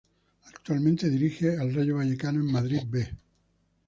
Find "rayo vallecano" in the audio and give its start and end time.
1.75-2.43